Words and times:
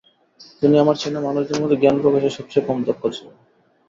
তিনি 0.61 0.75
আমার 0.77 0.95
চেনা 0.95 1.19
মানুষদের 1.21 1.59
মধ্যে 1.61 1.79
জ্ঞান 1.81 1.95
প্রকাশে 2.01 2.29
সবচেয়ে 2.29 2.67
কম 2.67 2.77
দক্ষ 2.87 3.03
ছিলেন। 3.15 3.35